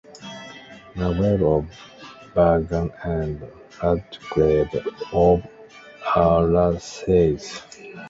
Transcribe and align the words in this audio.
Margrave 0.95 1.43
of 1.43 1.65
Burgau 2.33 2.89
and 3.05 3.39
landgrave 3.83 4.73
of 5.13 5.47
Alsace. 6.15 7.61